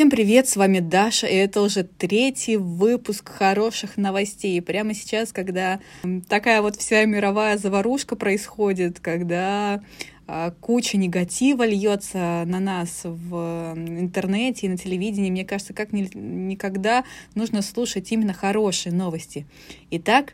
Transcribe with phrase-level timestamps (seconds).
[0.00, 4.56] Всем привет, с вами Даша, и это уже третий выпуск хороших новостей.
[4.56, 5.78] И прямо сейчас, когда
[6.26, 9.82] такая вот вся мировая заварушка происходит, когда
[10.26, 16.08] а, куча негатива льется на нас в интернете и на телевидении, мне кажется, как ни,
[16.14, 17.04] никогда
[17.34, 19.46] нужно слушать именно хорошие новости.
[19.90, 20.32] Итак,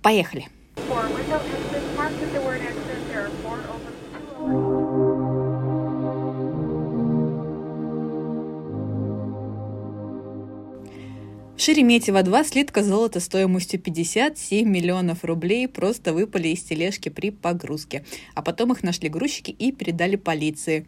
[0.00, 0.46] поехали.
[11.66, 18.04] В Шереметьево-2 слитка золота стоимостью 57 миллионов рублей просто выпали из тележки при погрузке.
[18.36, 20.86] А потом их нашли грузчики и передали полиции.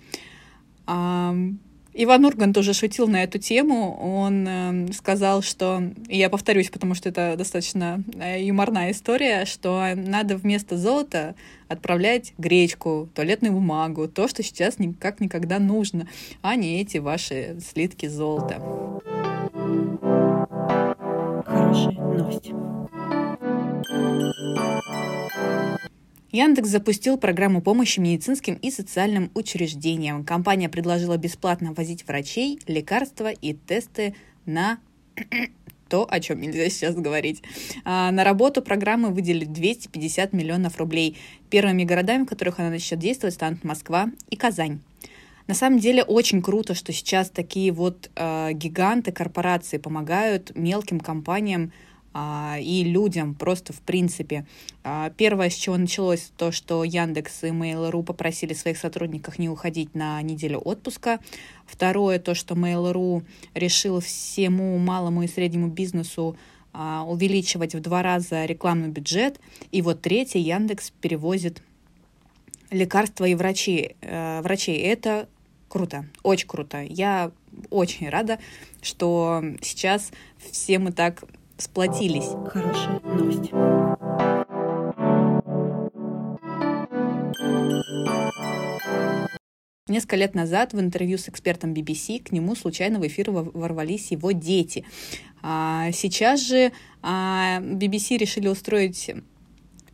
[0.86, 3.98] Иван Ургант тоже шутил на эту тему.
[4.00, 9.84] Он э, сказал, что, и я повторюсь, потому что это достаточно э, юморная история, что
[9.96, 11.34] надо вместо золота
[11.66, 16.06] отправлять гречку, туалетную бумагу, то, что сейчас никак никогда нужно,
[16.40, 18.62] а не эти ваши слитки золота
[26.38, 30.24] Яндекс запустил программу помощи медицинским и социальным учреждениям.
[30.24, 34.14] Компания предложила бесплатно возить врачей, лекарства и тесты
[34.46, 34.78] на
[35.88, 37.42] то, о чем нельзя сейчас говорить.
[37.84, 41.16] А, на работу программы выделили 250 миллионов рублей.
[41.50, 44.78] Первыми городами, в которых она начнет действовать, станут Москва и Казань.
[45.48, 51.72] На самом деле очень круто, что сейчас такие вот э, гиганты корпорации помогают мелким компаниям
[52.14, 54.46] и людям просто в принципе.
[54.82, 59.94] Э, первое, с чего началось, то, что Яндекс и Mail.ru попросили своих сотрудников не уходить
[59.94, 61.20] на неделю отпуска.
[61.66, 66.36] Второе, то, что Mail.ru решил всему малому и среднему бизнесу
[66.72, 69.40] увеличивать в два раза рекламный бюджет.
[69.72, 71.62] И вот третье, Яндекс перевозит
[72.70, 73.96] лекарства и врачи.
[74.00, 74.78] Э, врачей.
[74.78, 75.28] Это
[75.68, 76.82] круто, очень круто.
[76.82, 77.32] Я
[77.70, 78.38] очень рада,
[78.82, 80.10] что сейчас
[80.50, 81.24] все мы так
[81.58, 82.30] сплотились.
[82.48, 83.52] Хорошая новость.
[89.88, 94.32] Несколько лет назад в интервью с экспертом BBC к нему случайно в эфир ворвались его
[94.32, 94.84] дети.
[95.42, 99.10] А сейчас же а, BBC решили устроить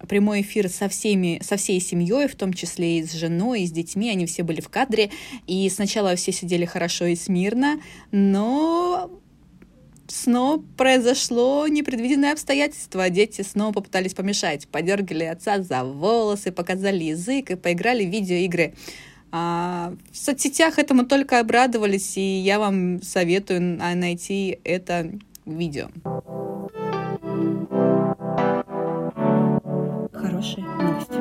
[0.08, 3.70] прямой эфир со всеми, со всей семьей, в том числе и с женой, и с
[3.70, 4.10] детьми.
[4.10, 5.10] Они все были в кадре.
[5.46, 7.80] И сначала все сидели хорошо и смирно,
[8.10, 9.10] но
[10.08, 13.08] снова произошло непредвиденное обстоятельство.
[13.10, 14.68] Дети снова попытались помешать.
[14.68, 18.74] Подергали отца за волосы, показали язык и поиграли в видеоигры.
[19.32, 25.10] А в соцсетях этому только обрадовались, и я вам советую найти это
[25.44, 25.88] видео.
[30.44, 31.18] хорошие новости.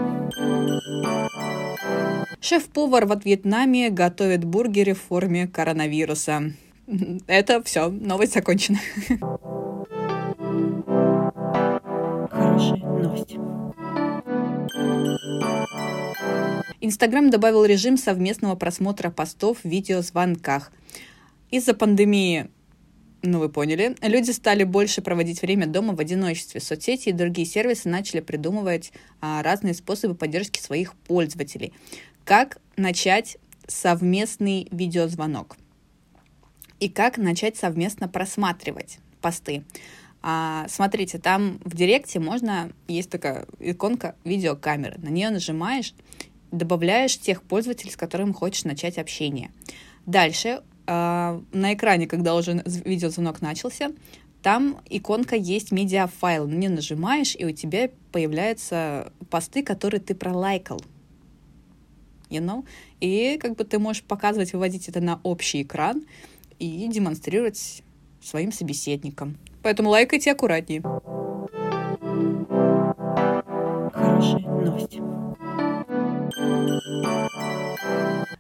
[2.42, 6.54] Шеф-повар в Вьетнаме готовит бургеры в форме коронавируса.
[7.28, 8.80] Это все, новость закончена.
[12.30, 13.40] Хорошие новости.
[16.82, 20.72] Инстаграм добавил режим совместного просмотра постов в видеозвонках.
[21.50, 22.50] Из-за пандемии
[23.26, 23.96] ну, вы поняли.
[24.02, 26.60] Люди стали больше проводить время дома в одиночестве.
[26.60, 28.92] Соцсети и другие сервисы начали придумывать
[29.22, 31.72] а, разные способы поддержки своих пользователей.
[32.26, 35.56] Как начать совместный видеозвонок?
[36.84, 39.64] И как начать совместно просматривать посты?
[40.22, 45.00] А, смотрите, там в директе можно, есть такая иконка видеокамеры.
[45.00, 45.94] На нее нажимаешь,
[46.52, 49.50] добавляешь тех пользователей, с которыми хочешь начать общение.
[50.06, 53.94] Дальше а, на экране, когда уже видеозвонок начался,
[54.42, 56.50] там иконка есть медиафайл.
[56.50, 60.82] На нее нажимаешь, и у тебя появляются посты, которые ты пролайкал.
[62.30, 62.66] You know?
[63.00, 66.04] И как бы ты можешь показывать, выводить это на общий экран
[66.60, 67.84] и демонстрировать
[68.22, 69.38] своим собеседникам.
[69.62, 70.82] Поэтому лайкайте аккуратнее.
[73.94, 75.02] Хорошие новости.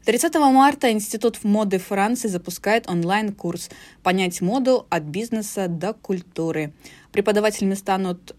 [0.06, 3.70] 30 марта Институт моды Франции запускает онлайн-курс
[4.04, 6.74] «Понять моду от бизнеса до культуры».
[7.14, 8.36] Преподавателями станут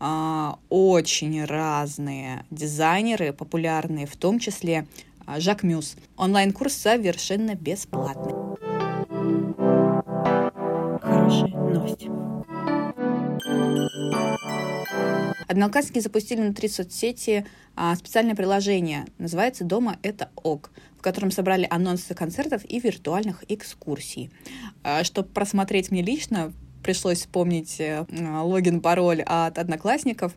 [0.00, 4.88] а, очень разные дизайнеры, популярные, в том числе
[5.24, 5.96] а, Жак Мюс.
[6.16, 8.63] Онлайн-курс совершенно бесплатный.
[15.54, 17.46] Одноклассники запустили внутри соцсети
[17.76, 19.06] а, специальное приложение.
[19.18, 24.30] Называется «Дома это ок», в котором собрали анонсы концертов и виртуальных экскурсий.
[24.82, 26.52] А, чтобы просмотреть мне лично,
[26.82, 28.04] пришлось вспомнить а,
[28.42, 30.34] логин-пароль от одноклассников.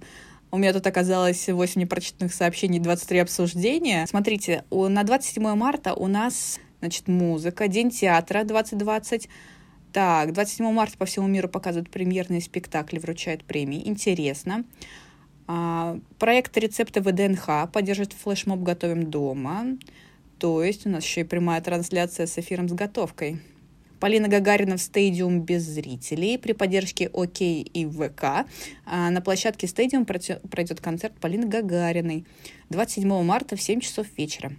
[0.52, 4.06] У меня тут оказалось 8 непрочитанных сообщений, 23 обсуждения.
[4.06, 9.30] Смотрите, на 27 марта у нас Значит, музыка, День театра 2020.
[9.94, 13.88] Так, 27 марта по всему миру показывают премьерные спектакли, вручают премии.
[13.88, 14.64] Интересно.
[15.48, 19.78] А, проект рецепты ВДНХ поддержит флешмоб «Готовим дома».
[20.40, 23.42] То есть у нас еще и прямая трансляция с эфиром с готовкой.
[24.00, 28.48] Полина Гагарина в стадиум без зрителей при поддержке ОК и ВК.
[28.86, 32.26] А на площадке стадиум пройдет концерт Полины Гагариной
[32.70, 34.52] 27 марта в 7 часов вечера.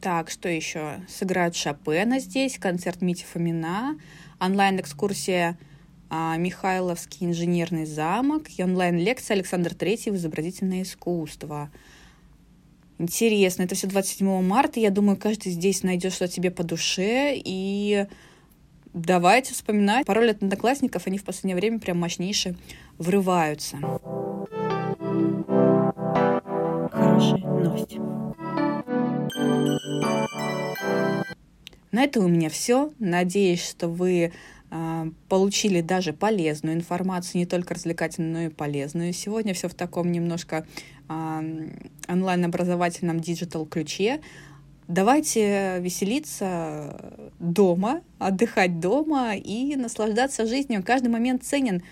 [0.00, 1.00] Так, что еще?
[1.08, 3.98] Сыграют Шопена здесь, концерт Мити Фомина,
[4.38, 5.58] онлайн-экскурсия
[6.10, 11.70] Михайловский инженерный замок и онлайн-лекция Александр Третий в изобразительное искусство.
[12.98, 14.78] Интересно, это все 27 марта.
[14.78, 17.32] Я думаю, каждый здесь найдет что тебе по душе.
[17.34, 18.06] И
[18.92, 20.06] давайте вспоминать.
[20.06, 22.56] Пароли от одноклассников, они в последнее время прям мощнейшие
[22.98, 23.78] врываются.
[26.92, 27.96] Хорошая новость.
[31.90, 32.92] На этом у меня все.
[32.98, 34.32] Надеюсь, что вы
[35.28, 39.12] получили даже полезную информацию, не только развлекательную, но и полезную.
[39.12, 40.66] Сегодня все в таком немножко
[41.08, 41.68] э,
[42.08, 44.20] онлайн-образовательном digital -ключе.
[44.88, 50.82] Давайте веселиться дома, отдыхать дома и наслаждаться жизнью.
[50.84, 51.82] Каждый момент ценен.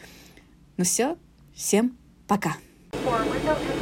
[0.77, 1.17] Ну все,
[1.55, 1.97] всем
[2.27, 2.57] пока.
[2.93, 3.73] Windows,